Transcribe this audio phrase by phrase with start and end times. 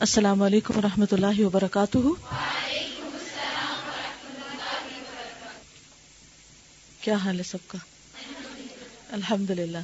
[0.00, 1.98] السلام علیکم و رحمۃ اللہ وبرکاتہ۔
[7.00, 7.78] کیا حال ہے سب کا؟
[9.12, 9.78] الحمد للہ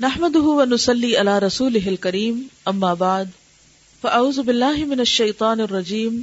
[0.00, 0.36] نحمد
[0.72, 3.24] نسلی اللہ رسول کریم اما بعد۔
[4.00, 6.22] فاعوذ باللہ من الشیطان الرجیم۔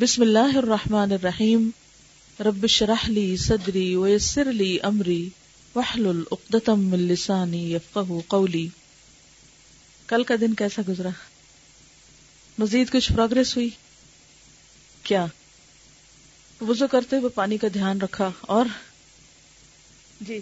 [0.00, 1.70] بسم اللہ الرحمن الرحیم۔
[2.40, 5.28] رب شرح لی صدری ویسر لی امری۔
[5.74, 8.68] وحلل اقدتم من لسانی یفقہ قولی۔
[10.06, 11.10] کل کا دن کیسا گزرا؟
[12.58, 13.70] مزید کچھ پروگرس ہوئی؟
[15.02, 15.26] کیا؟
[16.60, 18.66] وضو کرتے ہوئے پانی کا دھیان رکھا اور
[20.20, 20.40] جی۔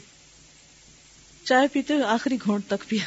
[1.44, 3.04] چائے پیتے ہوئے آخری گھونٹ تک پیا۔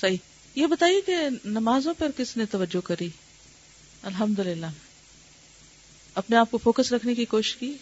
[0.00, 0.16] صحیح۔
[0.54, 3.08] یہ بتائیے کہ نمازوں پر کس نے توجہ کری؟
[4.02, 4.66] الحمد للہ
[6.14, 7.72] اپنے آپ کو فوکس رکھنے کی کوشش کی؟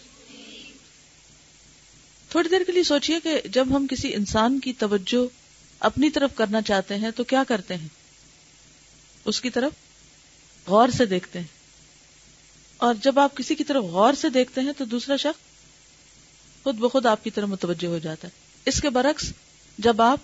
[2.29, 5.27] تھوڑی دیر کے لیے سوچئے کہ جب ہم کسی انسان کی توجہ
[5.79, 8.00] اپنی طرف کرنا چاہتے ہیں تو کیا کرتے ہیں؟
[9.25, 9.71] اس کی طرف
[10.67, 11.47] غور سے دیکھتے ہیں۔
[12.77, 15.51] اور جب آپ کسی کی طرف غور سے دیکھتے ہیں تو دوسرا شخص
[16.63, 18.33] خود بخود آپ کی طرف متوجہ ہو جاتا ہے۔
[18.65, 19.33] اس کے برعکس
[19.77, 20.17] جب آپ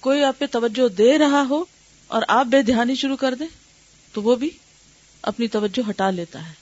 [0.00, 1.64] کوئی آپ پہ توجہ دے رہا ہو
[2.06, 3.46] اور آپ بے دھیانی شروع کر دیں
[4.12, 4.50] تو وہ بھی
[5.22, 6.52] اپنی توجہ ہٹا لیتا ہے۔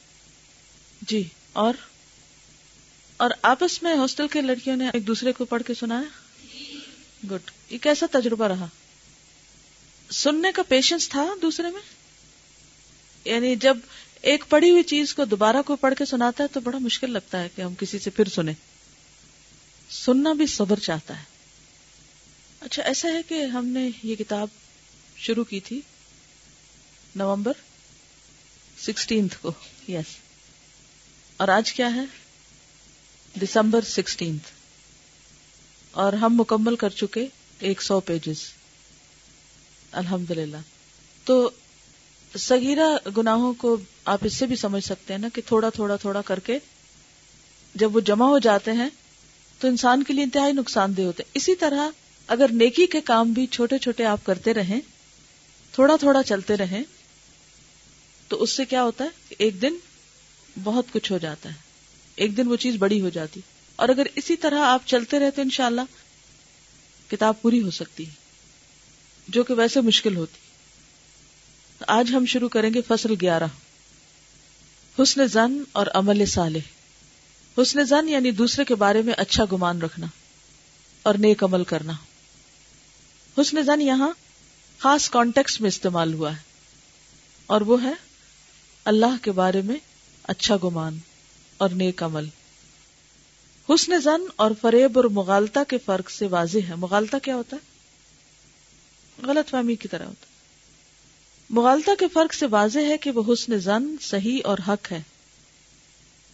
[1.03, 1.75] جی اور؟
[3.17, 6.09] اور آپس میں ہاسٹل کے لڑکیوں نے ایک دوسرے کو پڑھ کے سنایا؟
[7.31, 8.67] گڈ۔ یہ کیسا تجربہ رہا؟
[10.11, 11.81] سننے کا پیشنس تھا دوسرے میں؟
[13.25, 13.77] یعنی جب
[14.23, 17.43] ایک پڑھی ہوئی چیز کو دوبارہ کوئی پڑھ کے سناتا ہے تو بڑا مشکل لگتا
[17.43, 18.55] ہے کہ ہم کسی سے پھر سنیں۔
[19.91, 21.25] سننا بھی صبر چاہتا ہے۔
[22.61, 24.49] اچھا ایسا ہے کہ ہم نے یہ کتاب
[25.17, 25.81] شروع کی تھی
[27.17, 27.53] نومبر
[28.83, 29.53] سکسٹینتھ کو۔
[29.89, 30.17] یس
[31.37, 32.05] اور آج کیا ہے؟
[33.43, 34.51] December sixteenth.
[35.91, 37.27] اور ہم مکمل کر چکے
[37.59, 38.37] ایک سو پیجز
[39.97, 40.57] الحمد للہ
[41.25, 41.51] تو
[42.39, 46.23] سگیرہ گناہوں کو آپ اس سے بھی سمجھ سکتے ہیں نا کہ تھوڑا تھوڑا تھوڑا
[46.23, 46.59] کر کے
[47.75, 48.89] جب وہ جمع ہو جاتے ہیں
[49.59, 51.89] تو انسان کے لیے انتہائی نقصان دہ ہوتے ہیں۔ اسی طرح
[52.27, 54.81] اگر نیکی کے کام بھی چھوٹے چھوٹے آپ کرتے رہیں،
[55.73, 56.83] تھوڑا تھوڑا چلتے رہیں،
[58.29, 59.75] تو اس سے کیا ہوتا ہے ایک دن
[60.65, 61.55] بہت کچھ ہو جاتا ہے۔
[62.17, 63.41] ایک دن وہ چیز بڑی ہو جاتی۔
[63.77, 65.81] اور اگر اسی طرح آپ چلتے رہتے ان شاء اللہ
[67.11, 68.26] کتاب پوری ہو سکتی ہے۔
[69.29, 70.39] جو کہ ویسے مشکل ہوتی۔
[71.87, 73.47] آج ہم شروع کریں گے فصل گیارہ۔
[75.03, 76.59] حسن زن اور عمل صالح۔
[77.63, 80.07] حسن زن یعنی دوسرے کے بارے میں اچھا گمان رکھنا
[81.03, 81.93] اور نیک عمل کرنا۔
[83.41, 84.09] حسن زن یہاں
[84.79, 86.41] خاص کانٹیکس میں استعمال ہوا ہے
[87.47, 87.93] اور وہ ہے
[88.85, 89.77] اللہ کے بارے میں
[90.23, 90.99] اچھا گمان
[91.57, 92.29] اور نیک عمل۔
[93.69, 97.76] حسن زن اور فریب اور مغالتا کے فرق سے واضح ہے۔ مغالتا کیا ہوتا ہے؟
[99.23, 100.27] غلط فہمی کی طرح ہوتا
[101.51, 105.03] مغالتا کے فرق سے واضح ہے کہ وہ حسن زن صحیح اور حق ہے۔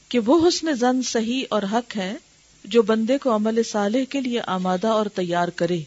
[0.08, 2.16] کہ وہ حسن زن صحیح اور حق ہے
[2.64, 5.82] جو بندے کو عمل صالح کے لیے آمادہ اور تیار کرے۔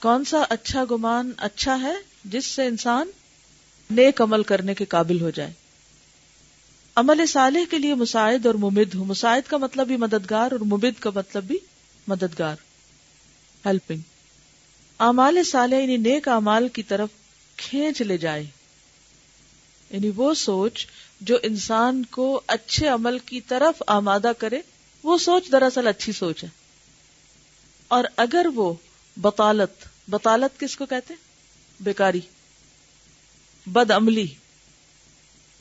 [0.00, 3.10] کون سا اچھا گمان اچھا ہے جس سے انسان
[3.90, 5.52] نیک عمل کرنے کے قابل ہو جائے؟
[6.96, 11.00] عمل صالح کے لیے مساعد اور ممد ہو مساعد کا مطلب بھی مددگار اور مبد
[11.00, 11.58] کا مطلب بھی
[12.08, 12.56] مددگار۔
[13.66, 14.00] ہیلپنگ
[14.98, 17.08] امال صالح یعنی نیک امال کی طرف
[17.56, 18.46] کھینچ لے جائے۔
[19.90, 20.86] یعنی وہ سوچ
[21.20, 24.60] جو انسان کو اچھے عمل کی طرف آمادہ کرے،
[25.02, 26.48] وہ سوچ دراصل اچھی سوچ ہے۔
[27.88, 28.74] اور اگر وہ
[29.16, 29.70] بطالت
[30.08, 31.14] بطالت کس کو کہتے
[31.80, 32.20] بیکاری،
[33.66, 34.26] بد عملی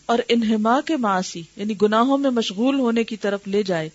[0.05, 3.89] اور انہما کے معاشی یعنی گناہوں میں مشغول ہونے کی طرف لے جائے،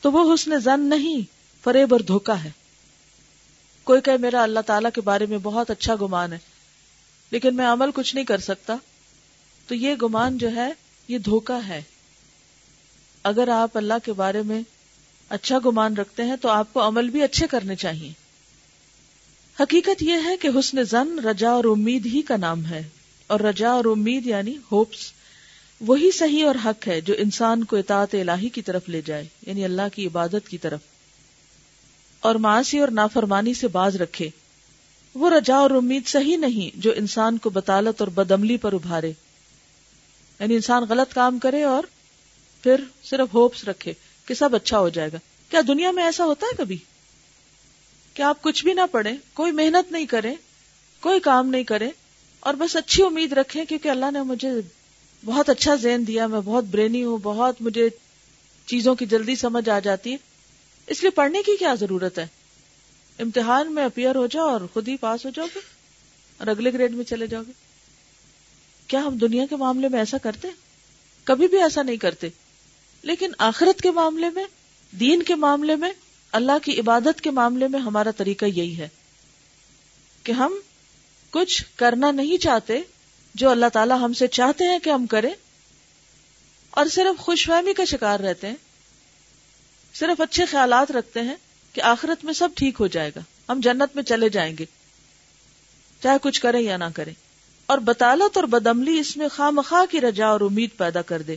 [0.00, 1.20] تو وہ حسن زن نہیں،
[1.64, 2.50] فریب اور دھوکا ہے۔
[3.86, 6.38] کوئی کہ میرا اللہ تعالیٰ کے بارے میں بہت اچھا گمان ہے،
[7.30, 8.76] لیکن میں عمل کچھ نہیں کر سکتا۔
[9.66, 10.72] تو یہ گمان جو ہے،
[11.08, 11.82] یہ دھوکا ہے۔
[13.22, 14.62] اگر آپ اللہ کے بارے میں
[15.28, 18.12] اچھا گمان رکھتے ہیں، تو آپ کو عمل بھی اچھے کرنے چاہیے۔
[19.60, 22.88] حقیقت یہ ہے کہ حسن زن رجا اور امید ہی کا نام ہے۔
[23.26, 25.12] اور رجا اور امید یعنی ہوپس،
[25.80, 29.64] وہی صحیح اور حق ہے جو انسان کو اطاعت الہی کی طرف لے جائے یعنی
[29.64, 30.80] اللہ کی عبادت کی طرف۔
[32.26, 34.28] اور معاشی اور نافرمانی سے باز رکھے۔
[35.14, 39.12] وہ رجا اور امید صحیح نہیں جو انسان کو بطالت اور بدملی پر ابھارے۔
[40.40, 41.82] یعنی انسان غلط کام کرے اور
[42.62, 43.92] پھر صرف ہوپس رکھے
[44.26, 45.16] کہ سب اچھا ہو جائے گا۔
[45.48, 46.78] کیا دنیا میں ایسا ہوتا ہے کبھی؟
[48.14, 50.34] کیا آپ کچھ بھی نہ پڑھیں، کوئی محنت نہیں کریں،
[51.00, 51.90] کوئی کام نہیں کریں
[52.40, 54.50] اور بس اچھی امید رکھیں کیونکہ اللہ نے مجھے
[55.24, 57.88] بہت اچھا ذہن دیا، میں بہت برینی ہوں، بہت مجھے
[58.66, 60.35] چیزوں کی جلدی سمجھ آ جاتی ہے۔
[60.86, 62.26] اس لیے پڑھنے کی کیا ضرورت ہے؟
[63.18, 65.60] امتحان میں اپیئر ہو جاؤ اور خود ہی پاس ہو جاؤ گے
[66.38, 67.52] اور اگلے گریڈ میں چلے جاؤ گے۔
[68.86, 70.48] کیا ہم دنیا کے معاملے میں ایسا کرتے؟
[71.24, 72.28] کبھی بھی ایسا نہیں کرتے۔
[73.02, 74.44] لیکن آخرت کے معاملے میں،
[75.00, 75.92] دین کے معاملے میں،
[76.32, 78.88] اللہ کی عبادت کے معاملے میں ہمارا طریقہ یہی ہے
[80.22, 80.54] کہ ہم
[81.30, 82.80] کچھ کرنا نہیں چاہتے
[83.34, 85.34] جو اللہ تعالیٰ ہم سے چاہتے ہیں کہ ہم کریں
[86.70, 88.56] اور صرف خوش فہمی کا شکار رہتے ہیں۔
[89.98, 91.34] صرف اچھے خیالات رکھتے ہیں
[91.72, 94.64] کہ آخرت میں سب ٹھیک ہو جائے گا۔ ہم جنت میں چلے جائیں گے۔
[96.02, 97.14] چاہے کچھ کریں یا نہ کریں۔
[97.66, 101.36] اور بطالت اور بدملی اس میں خواہ مخواہ کی رجا اور امید پیدا کر دے۔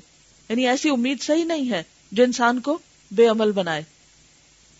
[0.50, 2.78] یعنی ایسی امید صحیح نہیں ہے جو انسان کو
[3.12, 3.84] بے عمل بنائے۔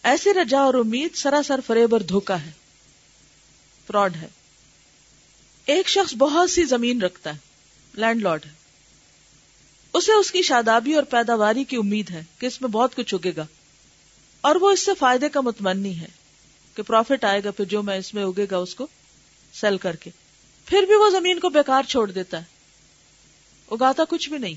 [0.04, 2.52] ایسی رجا اور امید سراسر فریب اور دھوکا ہے۔
[3.88, 4.28] فراڈ ہے۔
[5.66, 7.38] ایک شخص بہت سی زمین رکھتا ہے۔
[7.94, 8.52] لینڈ لارڈ ہے۔
[9.94, 13.32] اسے اس کی شادابی اور پیداواری کی امید ہے کہ اس میں بہت کچھ اگے
[13.38, 13.46] گا۔
[14.42, 16.08] اور وہ اس سے فائدے کا متمنی ہے
[16.76, 18.88] کہ پروفٹ آئے گا، پھر جو میں اس میں اگے گا، اس کو
[19.54, 20.10] سیل کر کے۔
[20.66, 22.44] پھر بھی وہ زمین کو بیکار چھوڑ دیتا ہے۔
[23.72, 24.54] اگاتا کچھ بھی نہیں۔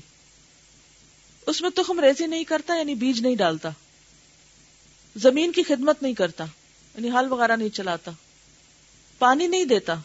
[1.47, 3.69] اس میں تخم ریزی نہیں کرتا یعنی بیج نہیں ڈالتا۔
[5.15, 6.43] زمین کی خدمت نہیں کرتا
[6.95, 8.11] یعنی ہل وغیرہ نہیں چلاتا۔
[9.19, 9.95] پانی نہیں دیتا۔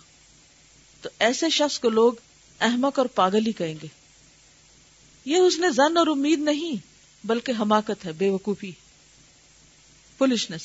[1.02, 2.12] تو ایسے شخص کو لوگ
[2.60, 3.86] احمق اور پاگل ہی کہیں گے۔
[5.24, 6.72] یہ اس نے زن اور امید نہیں،
[7.26, 8.72] بلکہ حماقت ہے، بے وقوفی۔
[10.18, 10.62] پولشنس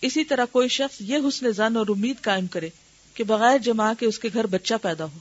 [0.00, 2.68] اسی طرح کوئی شخص یہ حسن زن اور امید قائم کرے
[3.14, 5.18] کہ بغیر جمع کے اس کے گھر بچہ پیدا ہو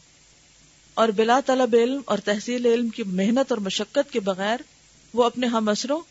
[0.94, 4.57] اور بلا طلب علم اور تحصیل علم کی محنت اور مشقت کے بغیر
[5.13, 6.01] وہ اپنے ہم اثروں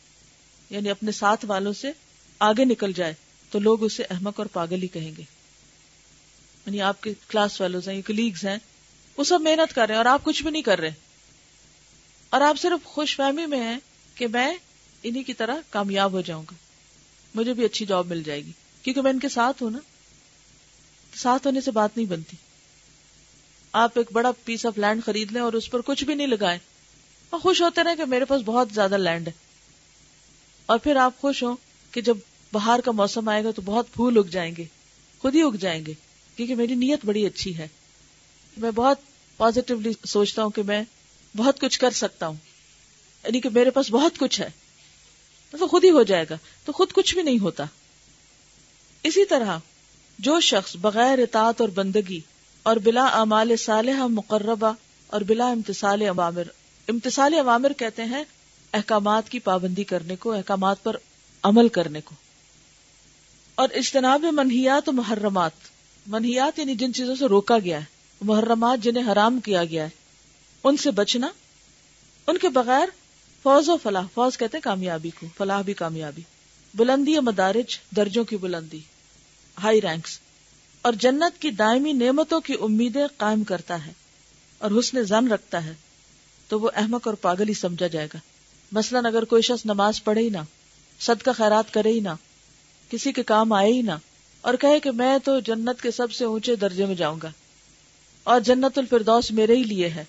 [0.70, 1.92] یعنی اپنے ساتھ والوں سے
[2.38, 3.14] آگے نکل جائے
[3.50, 5.22] تو لوگ اسے احمق اور پاگل ہی کہیں گے۔
[6.66, 8.58] یعنی آپ کے کلاس فیلوز ہیں، کلیگز ہیں،
[9.16, 10.92] وہ سب محنت کر رہے ہیں اور آپ کچھ بھی نہیں کر رہے۔
[12.31, 13.78] اور آپ صرف خوش فہمی میں ہیں
[14.14, 14.54] کہ میں
[15.02, 16.68] انہی کی طرح کامیاب ہو جاؤں گا۔
[17.34, 18.52] مجھے بھی اچھی جاب مل جائے گی۔
[18.82, 19.78] کیونکہ میں ان کے ساتھ ہوں نا۔
[21.16, 22.36] ساتھ ہونے سے بات نہیں بنتی۔
[23.72, 26.58] آپ ایک بڑا پیس آف لینڈ خرید لیں اور اس پر کچھ بھی نہیں لگائیں۔
[27.30, 29.32] اور خوش ہوتے رہے کہ میرے پاس بہت زیادہ لینڈ ہے۔
[30.66, 31.56] اور پھر آپ خوش ہوں
[31.90, 32.16] کہ جب
[32.52, 34.64] باہر کا موسم آئے گا تو بہت پھول اگ جائیں گے۔
[35.19, 35.94] خود ہی اگ جائیں گے۔
[36.36, 37.69] کیونکہ میری نیت بڑی اچھی ہے۔
[38.56, 38.98] میں بہت
[39.36, 40.82] پازیٹیولی سوچتا ہوں کہ میں
[41.36, 42.36] بہت کچھ کر سکتا ہوں۔
[43.24, 44.50] یعنی کہ میرے پاس بہت کچھ ہے۔
[45.50, 47.64] تو خود ہی ہو جائے گا۔ تو خود کچھ بھی نہیں ہوتا۔
[49.02, 49.58] اسی طرح
[50.18, 52.20] جو شخص بغیر اطاعت اور بندگی
[52.62, 54.72] اور بلا اعمال صالحہ مقربہ
[55.06, 56.42] اور بلا امتسال عوامر
[56.88, 58.24] امتسال عوامر کہتے ہیں
[58.72, 60.96] احکامات کی پابندی کرنے کو، احکامات پر
[61.42, 62.14] عمل کرنے کو۔
[63.54, 65.50] اور اجتناب منحیات و محرمات
[66.06, 67.84] منحیات یعنی جن چیزوں سے روکا گیا ہے،
[68.20, 69.88] محرمات جنہیں حرام کیا گیا ہے،
[70.64, 71.28] ان سے بچنا،
[72.26, 72.88] ان کے بغیر
[73.43, 76.23] فوج و فلاح فوج کہتے ہیں کامیابی کو، فلاح بھی کامیابی۔
[76.75, 78.81] بلندی مدارج، درجوں کی بلندی۔
[79.62, 80.19] High ranks.
[80.82, 83.93] اور جنت کی دائمی نعمتوں کی امیدیں قائم کرتا ہے
[84.58, 85.75] اور حسن زن رکھتا ہے،
[86.49, 88.19] تو وہ احمق اور پاگل ہی سمجھا جائے گا۔
[88.73, 90.38] مثلاً اگر کوئی شخص نماز پڑھے ہی نہ،
[91.00, 92.14] صدقہ خیرات کرے ہی نہ،
[92.91, 93.93] کسی کے کام آئے ہی نہ،
[94.41, 97.31] اور کہے کہ میں تو جنت کے سب سے اونچے درجے میں جاؤں گا،
[98.25, 100.05] اور جنت الفردوس میرے ہی لیے ہے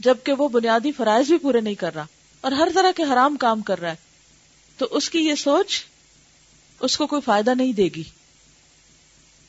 [0.00, 2.04] جبکہ وہ بنیادی فرائض بھی پورے نہیں کر رہا
[2.40, 3.96] اور ہر طرح کے حرام کام کر رہا ہے۔
[4.78, 5.84] تو اس کی یہ سوچ
[6.80, 8.02] اس کو کوئی فائدہ نہیں دے گی۔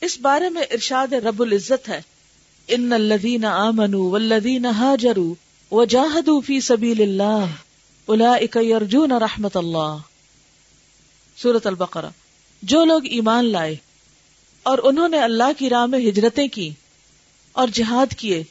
[0.00, 2.02] اس بارے میں ارشاد رب العزت ہے۔
[2.68, 5.34] ان الذین آمنوا والذین هاجروا
[5.74, 7.46] وجاهدوا فی سبیل اللہ
[8.06, 9.96] اولئک یرجون رحمت اللہ۔
[11.36, 12.10] سورۃ البقرہ۔
[12.62, 13.76] جو لوگ ایمان لائے
[14.62, 16.70] اور انہوں نے اللہ کی راہ میں ہجرتیں کی
[17.52, 18.44] اور جہاد کیے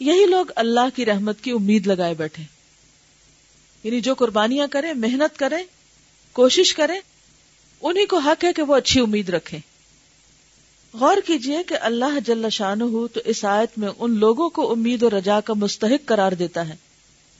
[0.00, 2.42] یہی لوگ اللہ کی رحمت کی امید لگائے بیٹھے
[3.84, 5.64] یعنی جو قربانیاں کریں، محنت کریں،
[6.32, 7.00] کوشش کریں
[7.82, 9.58] انہیں کو حق ہے کہ وہ اچھی امید رکھیں۔
[10.94, 15.02] غور کیجیے کہ اللہ جل شان ہو تو اس آیت میں ان لوگوں کو امید
[15.02, 16.76] اور رجا کا مستحق قرار دیتا ہے۔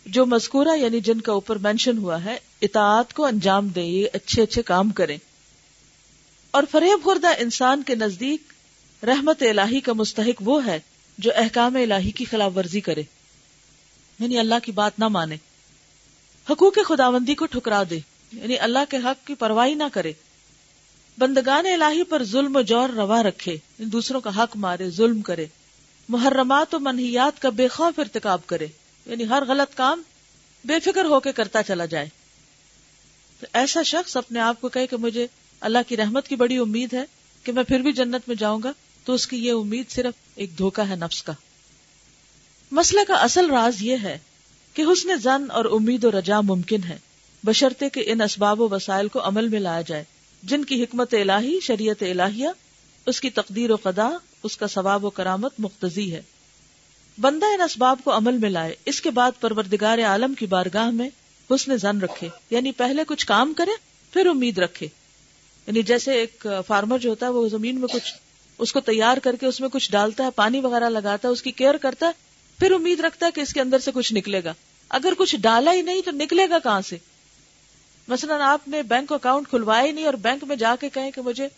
[0.06, 4.42] جو مذکورہ یعنی جن کا اوپر مینشن ہوا ہے، اطاعت کو انجام دیں، یہ اچھے
[4.42, 5.18] اچھے کام کریں۔
[6.50, 8.52] اور فریب خوردہ انسان کے نزدیک
[9.04, 10.80] رحمت الہی کا مستحق وہ ہے
[11.18, 13.02] جو احکام الہی کی خلاف ورزی کرے۔
[14.18, 15.36] یعنی اللہ کی بات نہ مانے۔
[16.50, 17.98] حقوق خداوندی کو ٹھکرا دے۔
[18.32, 20.12] یعنی اللہ کے حق کی پرواہی نہ کرے۔
[21.18, 25.46] بندگان الہی پر ظلم و جور روا رکھے۔ یعنی دوسروں کا حق مارے، ظلم کرے۔
[26.08, 28.66] محرمات و منحیات کا بے خوف ارتکاب کرے۔
[29.06, 30.02] یعنی ہر غلط کام
[30.64, 32.08] بے فکر ہو کے کرتا چلا جائے۔
[33.40, 35.26] تو ایسا شخص اپنے آپ کو کہے کہ مجھے
[35.60, 37.04] اللہ کی رحمت کی بڑی امید ہے
[37.42, 38.72] کہ میں پھر بھی جنت میں جاؤں گا۔
[39.06, 41.32] تو اس کی یہ امید صرف ایک دھوکا ہے نفس کا۔
[42.70, 44.18] مسئلہ کا اصل راز یہ ہے
[44.74, 46.98] کہ حسن زن اور امید و رجا ممکن ہے
[47.44, 50.04] بشرطے کہ ان اسباب و وسائل کو عمل میں لایا جائے۔
[50.42, 52.48] جن کی حکمت الہی، شریعت الہیہ،
[53.06, 54.08] اس کی تقدیر و قدا،
[54.42, 56.22] اس کا ثواب و کرامت مختصی ہے۔
[57.20, 61.08] بندہ ان اسباب کو عمل میں لائے، اس کے بعد پروردگار عالم کی بارگاہ میں
[61.50, 63.70] حسن زن رکھے۔ یعنی پہلے کچھ کام کرے،
[64.12, 64.88] پھر امید رکھے۔
[65.66, 68.14] یعنی جیسے ایک فارمر جو ہوتا ہے، وہ زمین میں کچھ
[68.58, 71.42] اس کو تیار کر کے اس میں کچھ ڈالتا ہے، پانی وغیرہ لگاتا ہے، اس
[71.42, 72.12] کی کیئر کرتا ہے،
[72.58, 74.52] پھر امید رکھتا ہے کہ اس کے اندر سے کچھ نکلے گا۔
[74.88, 76.96] اگر کچھ ڈالا ہی نہیں تو نکلے گا کہاں سے؟
[78.08, 81.22] مثلا آپ نے بینک اکاؤنٹ کھلوایا ہی نہیں اور بینک میں جا کے کہیں کہ
[81.22, 81.48] مجھے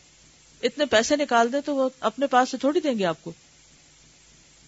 [0.62, 3.32] اتنے پیسے نکال دیں تو وہ اپنے پاس سے تھوڑی دیں گے آپ کو۔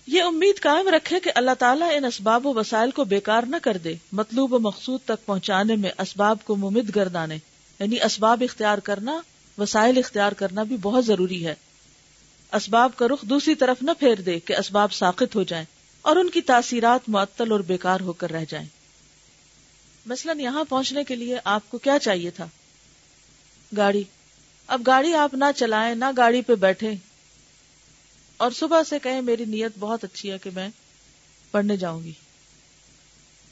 [0.06, 3.76] یہ امید قائم رکھے کہ اللہ تعالیٰ ان اسباب و وسائل کو بیکار نہ کر
[3.76, 7.36] دے، مطلوب و مقصود تک پہنچانے میں اسباب کو ممد گردانے۔
[7.78, 9.20] یعنی اسباب اختیار کرنا،
[9.58, 11.54] وسائل اختیار کرنا بھی بہت ضروری ہے۔
[12.52, 15.64] اسباب کا رخ دوسری طرف نہ پھیر دے کہ اسباب ساقت ہو جائیں
[16.02, 18.66] اور ان کی تاثیرات معطل اور بیکار ہو کر رہ جائیں۔
[20.06, 22.48] مثلا یہاں پہنچنے کے لیے آپ کو کیا چاہیے تھا؟
[23.76, 24.02] گاڑی۔
[24.66, 26.94] اب گاڑی آپ نہ چلائیں، نہ گاڑی پہ بیٹھے
[28.36, 30.68] اور صبح سے کہیں میری نیت بہت اچھی ہے کہ میں
[31.50, 32.12] پڑھنے جاؤں گی۔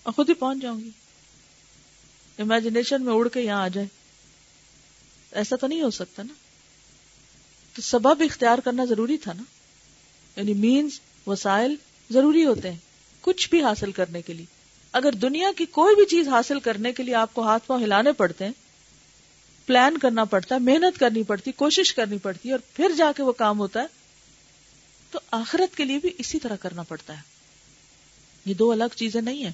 [0.03, 0.91] اور خود ہی پہنچ جاؤں گی۔
[2.39, 3.87] امیجنیشن میں اڑ کے یہاں آ جائے
[5.33, 6.48] ایسا تو نہیں ہو سکتا نا؟
[7.79, 9.43] تو سبب اختیار کرنا ضروری تھا نا۔
[10.37, 11.75] یعنی مینز وسائل
[12.11, 12.77] ضروری ہوتے ہیں
[13.21, 14.47] کچھ بھی حاصل کرنے کے لیے۔
[14.93, 18.13] اگر دنیا کی کوئی بھی چیز حاصل کرنے کے لیے آپ کو ہاتھ پاؤں ہلانے
[18.13, 18.53] پڑتے ہیں
[19.67, 23.23] پلان کرنا پڑتا ہے، محنت کرنی پڑتی، کوشش کرنی پڑتی ہے اور پھر جا کے
[23.23, 23.87] وہ کام ہوتا ہے،
[25.11, 27.23] تو آخرت کے لیے بھی اسی طرح کرنا پڑتا ہے۔
[28.45, 29.53] یہ دو الگ چیزیں نہیں ہیں۔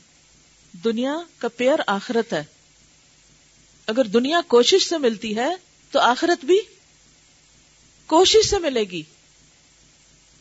[0.85, 2.45] دنیا کا پیئر آخرت ہے۔
[3.87, 5.49] اگر دنیا کوشش سے ملتی ہے،
[5.91, 6.61] تو آخرت بھی
[8.07, 9.03] کوشش سے ملے گی۔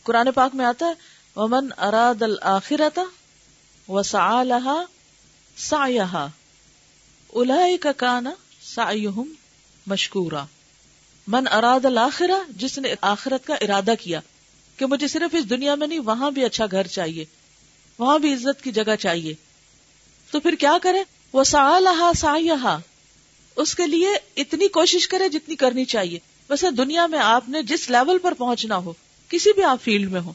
[0.02, 0.92] قرآن پاک میں آتا ہے،
[1.36, 2.98] ومن اراد الآخرت
[3.88, 4.82] وسعى لها
[5.56, 6.26] سعيها
[7.26, 8.26] اولئك كان
[8.74, 9.32] سعيهم
[9.86, 10.44] مشکورا
[11.26, 14.20] من اراد الاخرہ جس نے آخرت کا ارادہ کیا،
[14.76, 17.24] کہ مجھے صرف اس دنیا میں نہیں، وہاں بھی اچھا گھر چاہیے،
[17.98, 19.34] وہاں بھی عزت کی جگہ چاہیے۔
[20.30, 22.78] تو پھر کیا کرے؟ وہ سا لہا سا
[23.56, 26.18] اس کے لیے اتنی کوشش کرے جتنی کرنی چاہیے۔
[26.50, 28.92] ویسے دنیا میں آپ نے جس لیول پر پہنچنا ہو،
[29.30, 30.32] کسی بھی آپ فیلڈ میں ہو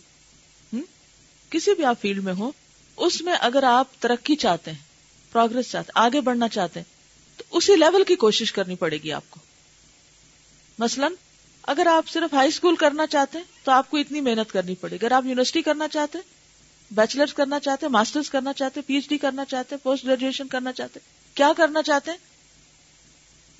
[1.51, 2.51] کسی بھی آپ فیلڈ میں ہو،
[2.97, 4.87] اس میں اگر آپ ترقی چاہتے ہیں
[5.31, 6.85] پروگرس چاہتے ہیں، آگے بڑھنا چاہتے ہیں،
[7.37, 9.39] تو اسی لیول کی کوشش کرنی پڑے گی آپ کو۔
[10.79, 11.07] مثلا،
[11.63, 14.91] اگر آپ صرف ہائی اسکول کرنا چاہتے ہیں، تو آپ کو اتنی محنت کرنی پڑے
[14.91, 16.37] گی۔ اگر آپ یونیورسٹی کرنا چاہتے ہیں
[16.91, 20.05] بیچلرس کرنا چاہتے ہیں ماسٹرز کرنا چاہتے ہیں پی ایچ ڈی کرنا چاہتے ہیں پوسٹ
[20.05, 22.17] گریجویشن کرنا چاہتے ہیں، کیا کرنا چاہتے ہیں؟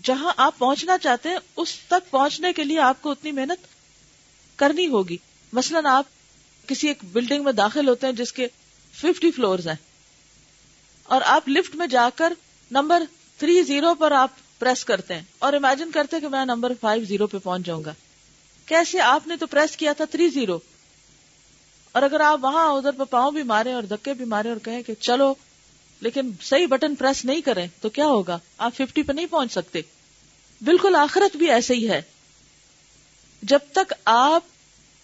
[0.04, 3.68] جہاں آپ پہنچنا چاہتے ہیں، اس تک پہنچنے کے لیے آپ کو اتنی محنت
[4.56, 5.18] کرنی ہوگی۔
[5.54, 6.06] مثلاً آپ
[6.68, 8.48] کسی ایک بلڈنگ میں داخل ہوتے ہیں، جس کے
[8.94, 9.76] ففٹی فلور ہیں۔
[11.04, 12.34] اور آپ لفٹ میں جا کر
[12.72, 13.04] نمبر
[13.38, 17.28] تھری زیرو پر آپ پریس کرتے ہیں۔ اور امیجن کرتے کہ میں نمبر فائیو زیرو
[17.28, 17.94] پہ پہنچ جاؤں گا۔
[18.66, 20.60] کیسے آپ نے تو پریس کیا تھا تھری زیرو
[21.92, 24.84] اور اگر آپ وہاں ادھر پہ پاؤں بھی مارے اور دکے بھی مارے اور کہیں
[24.84, 25.34] کہ چلو
[26.02, 29.82] لیکن صحیح بٹن پریس نہیں کریں تو کیا ہوگا؟ آپ ففٹی پہ نہیں پہنچ سکتے۔
[30.62, 32.02] بالکل آخرت بھی ایسے ہی ہے۔
[33.42, 34.44] جب تک آپ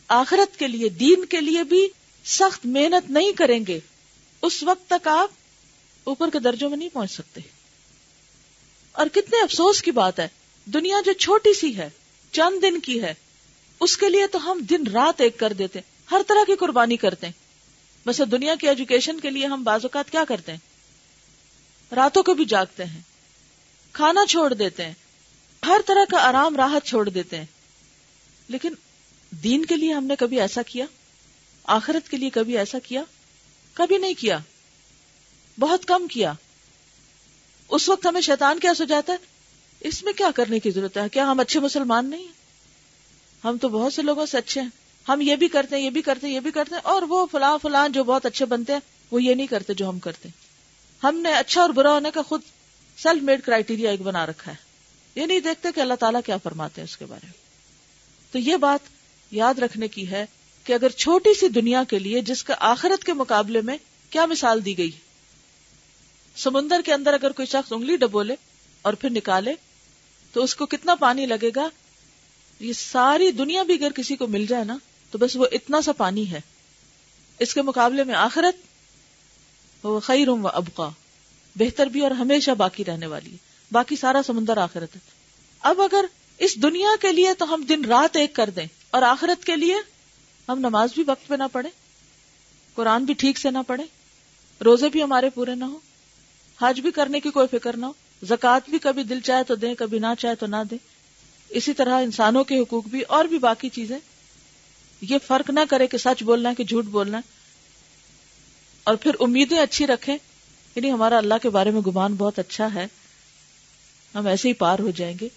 [0.07, 1.87] آخرت کے لیے، دین کے لیے بھی
[2.25, 3.79] سخت محنت نہیں کریں گے،
[4.41, 5.29] اس وقت تک آپ
[6.03, 7.41] اوپر کے درجوں میں نہیں پہنچ سکتے۔
[8.91, 10.27] اور کتنے افسوس کی بات ہے۔
[10.65, 11.89] دنیا جو چھوٹی سی ہے،
[12.31, 13.13] چند دن کی ہے،
[13.79, 15.79] اس کے لیے تو ہم دن رات ایک کر دیتے
[16.11, 17.33] ہر طرح کی قربانی کرتے ہیں۔
[18.05, 20.74] ویسے دنیا کی ایجوکیشن کے لیے ہم بعض اوقات کیا کرتے ہیں؟
[21.95, 23.01] راتوں کو بھی جاگتے ہیں۔
[23.93, 24.93] کھانا چھوڑ دیتے ہیں۔
[25.65, 27.45] ہر طرح کا آرام راحت چھوڑ دیتے ہیں۔
[28.47, 28.73] لیکن
[29.31, 30.85] دین کے لیے ہم نے کبھی ایسا کیا؟
[31.63, 33.03] آخرت کے لیے کبھی ایسا کیا؟
[33.73, 34.37] کبھی نہیں کیا۔
[35.59, 36.33] بہت کم کیا۔
[37.69, 39.17] اس وقت ہمیں شیطان کیا سو جاتا ہے۔
[39.79, 42.33] اس میں کیا کرنے کی ضرورت ہے؟ کیا ہم اچھے مسلمان نہیں ہیں؟
[43.43, 44.69] ہم تو بہت سے لوگوں سے اچھے ہیں۔
[45.07, 47.25] ہم یہ بھی کرتے ہیں، یہ بھی کرتے ہیں، یہ بھی کرتے ہیں اور وہ
[47.31, 48.79] فلاں فلاں جو بہت اچھے بنتے ہیں،
[49.11, 50.44] وہ یہ نہیں کرتے جو ہم کرتے ہیں۔
[51.03, 52.41] ہم نے اچھا اور برا ہونے کا خود
[52.97, 54.57] سیلف میڈ کرائٹیریا ایک بنا رکھا ہے۔
[55.15, 57.45] یہ نہیں دیکھتے کہ اللہ تعالیٰ کیا فرماتے ہیں اس کے بارے میں۔
[58.31, 58.79] تو یہ بات
[59.31, 60.25] یاد رکھنے کی ہے
[60.63, 63.77] کہ اگر چھوٹی سی دنیا کے لیے جس کا آخرت کے مقابلے میں
[64.09, 64.91] کیا مثال دی گئی،
[66.35, 68.35] سمندر کے اندر اگر کوئی شخص انگلی ڈبولے
[68.81, 69.53] اور پھر نکالے،
[70.33, 71.69] تو اس کو کتنا پانی لگے گا؟
[72.59, 74.77] یہ ساری دنیا بھی اگر کسی کو مل جائے نا،
[75.11, 76.41] تو بس وہ اتنا سا پانی ہے۔
[77.39, 78.55] اس کے مقابلے میں آخرت
[79.85, 80.89] وہ خیر و ابقا،
[81.55, 83.37] بہتر بھی اور ہمیشہ باقی رہنے والی ہے
[83.71, 84.99] باقی سارا سمندر آخرت ہے۔
[85.59, 86.05] اب اگر
[86.37, 89.75] اس دنیا کے لیے تو ہم دن رات ایک کر دیں اور آخرت کے لیے
[90.49, 91.69] ہم نماز بھی وقت پہ نہ پڑھے
[92.73, 93.83] قرآن بھی ٹھیک سے نہ پڑھے
[94.63, 95.77] روزے بھی ہمارے پورے نہ ہو
[96.61, 97.91] حج بھی کرنے کی کوئی فکر نہ ہو،
[98.25, 100.77] زکوٰۃ بھی کبھی دل چاہے تو دیں، کبھی نہ چاہے تو نہ دیں۔
[101.49, 103.99] اسی طرح انسانوں کے حقوق بھی اور بھی باقی چیزیں۔
[105.01, 107.44] یہ فرق نہ کرے کہ سچ بولنا ہے کہ جھوٹ بولنا ہے۔
[108.85, 110.17] اور پھر امیدیں اچھی رکھیں۔
[110.75, 112.87] یعنی ہمارا اللہ کے بارے میں گمان بہت اچھا ہے۔
[114.15, 115.27] ہم ایسے ہی پار ہو جائیں گے۔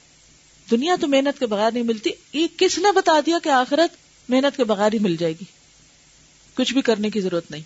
[0.70, 3.96] دنیا تو محنت کے بغیر نہیں ملتی۔ یہ کس نے بتا دیا کہ آخرت
[4.30, 5.44] محنت کے بغیر ہی مل جائے گی؟
[6.54, 7.62] کچھ بھی کرنے کی ضرورت نہیں۔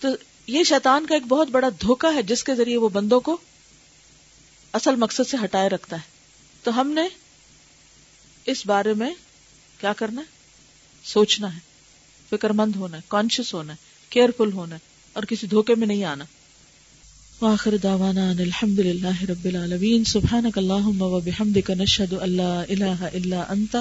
[0.00, 0.08] تو
[0.46, 3.36] یہ شیطان کا ایک بہت بڑا دھوکا ہے، جس کے ذریعے وہ بندوں کو
[4.72, 6.10] اصل مقصد سے ہٹائے رکھتا ہے۔
[6.62, 7.08] تو ہم نے
[8.46, 9.14] اس بارے میں
[9.80, 10.26] کیا کرنا ہے؟
[11.04, 11.58] سوچنا ہے۔
[12.30, 14.80] فکر مند ہونا ہے کانشیس ہونا ہے۔ کیئر فل ہونا ہے
[15.12, 16.24] اور کسی دھوکے میں نہیں آنا۔
[17.40, 23.44] وآخر دعوانا ان الحمد للہ رب العالمین۔ سبحانک اللہم و بحمدک نشہد اللہ الہ الا
[23.48, 23.76] انت۔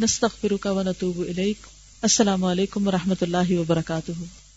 [0.00, 1.56] نستغفرک و نتوب الیک۔
[2.02, 4.47] السلام علیکم و رحمۃ اللہ وبرکاتہ۔